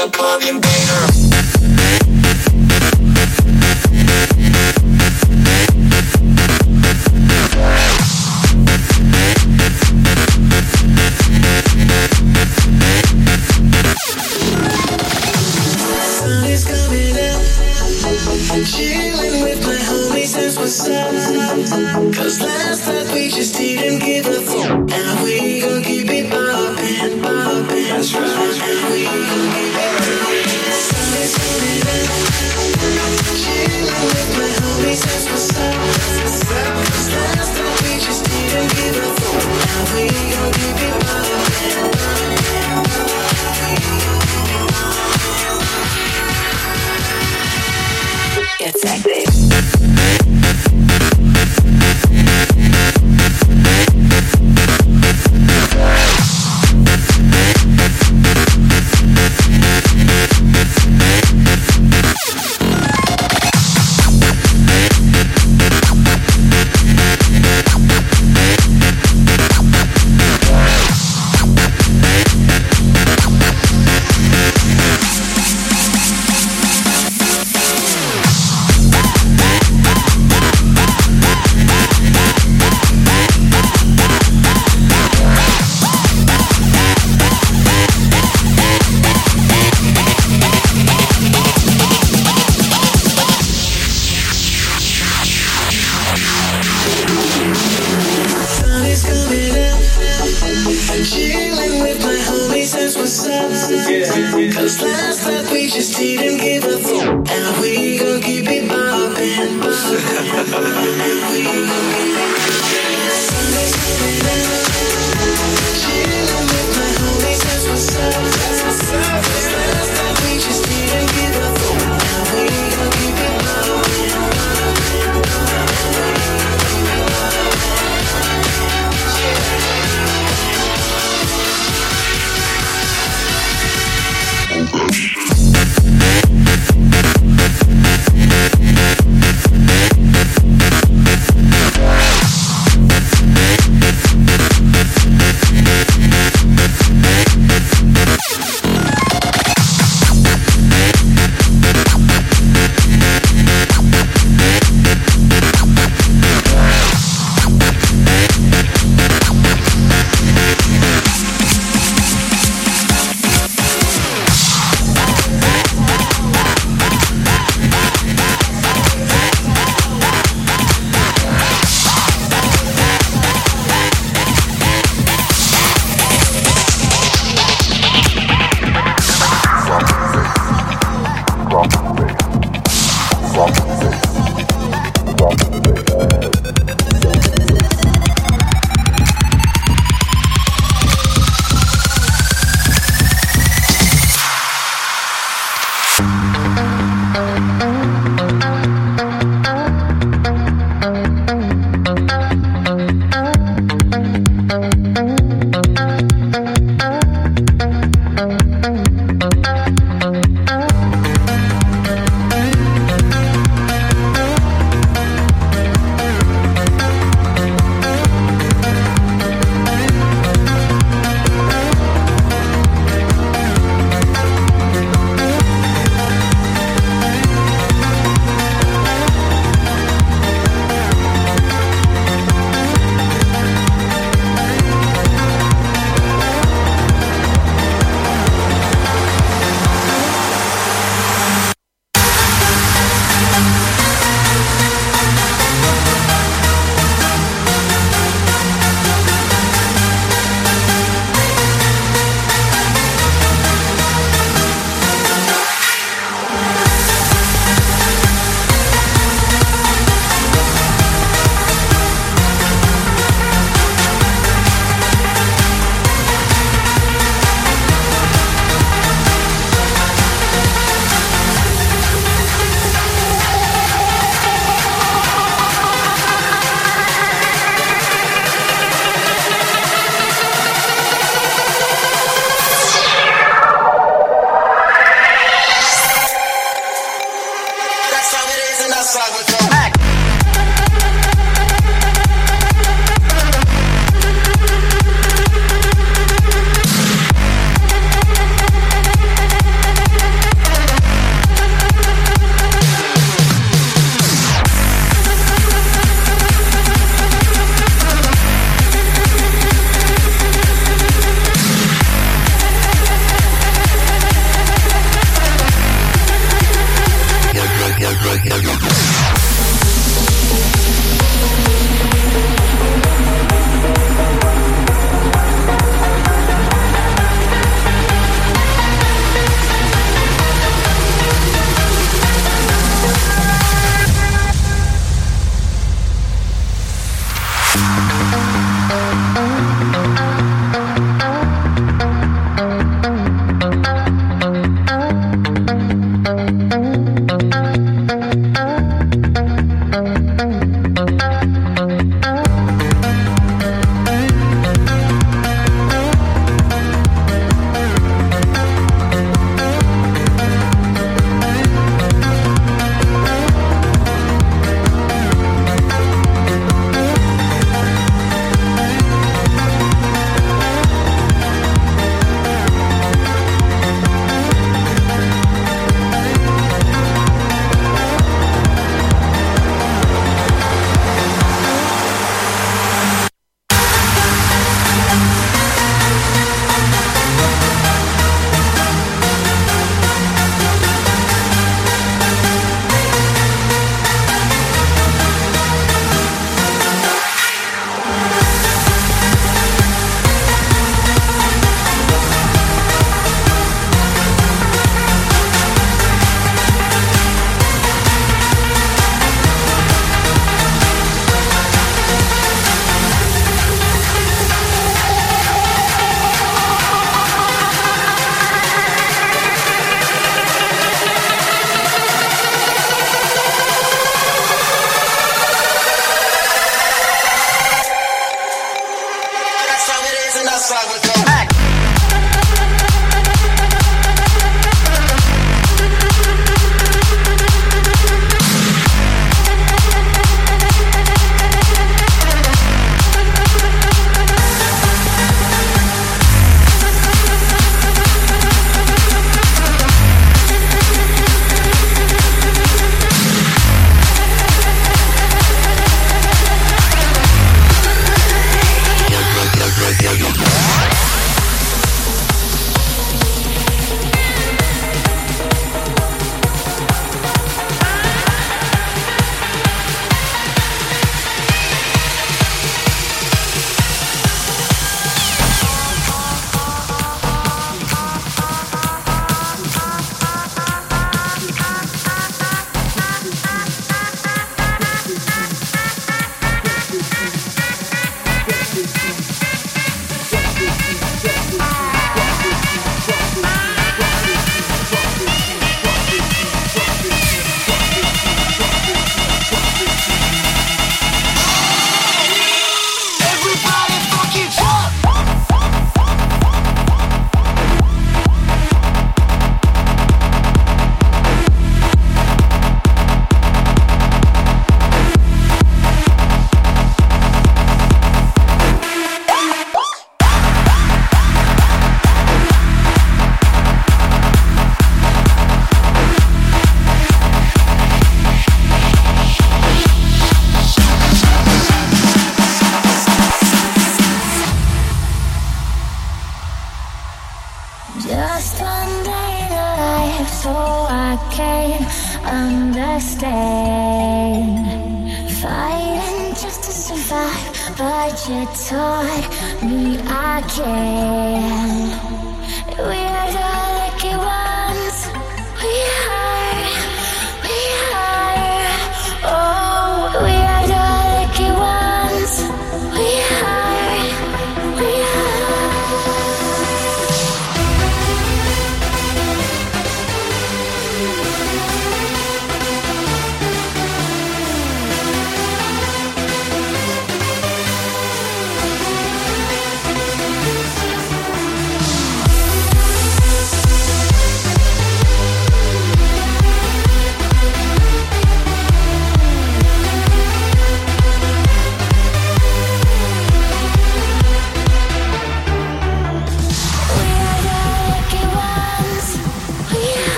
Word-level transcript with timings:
the 0.00 0.10
club 0.12 0.40
invader. 0.42 1.39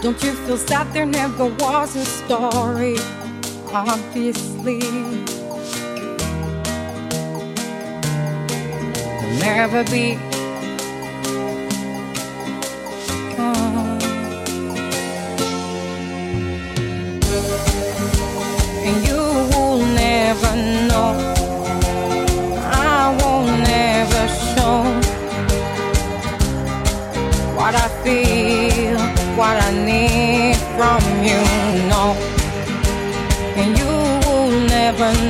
Don't 0.00 0.22
you 0.22 0.32
feel 0.32 0.56
sad 0.56 0.92
there 0.92 1.04
never 1.04 1.46
was 1.46 1.96
a 1.96 2.04
story? 2.04 2.96
Obviously, 3.72 4.78
there'll 9.18 9.38
never 9.40 9.82
be. 9.90 10.27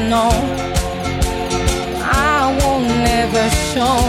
Know. 0.09 0.31
I 2.01 2.57
won't 2.61 2.89
never 3.05 3.45
show 3.71 4.01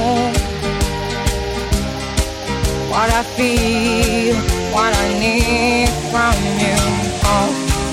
what 2.92 3.10
I 3.12 3.24
feel, 3.36 4.36
what 4.74 4.92
I 4.96 5.06
need 5.20 5.90
from 6.12 6.36
you. 6.64 6.80
Oh 7.28 7.50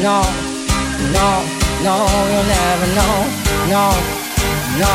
no, 0.06 0.18
no, 1.16 1.28
no, 1.86 1.94
you'll 2.30 2.50
never 2.58 2.88
know. 2.98 3.16
No, 3.74 3.84
no, 4.82 4.94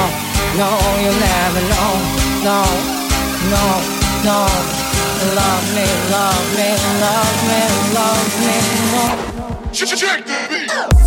no, 0.60 0.70
you'll 1.04 1.22
never 1.32 1.62
know. 1.72 1.92
No, 2.48 2.60
no, 3.52 3.66
no. 4.24 4.38
Love 5.36 5.66
me, 5.76 5.86
love 6.16 6.48
me, 6.58 6.70
love 7.04 7.40
me, 7.50 7.62
love 7.94 8.32
me, 8.46 8.56
no. 8.94 9.04
Check 9.72 9.90
the 9.90 10.48
beat! 10.50 11.01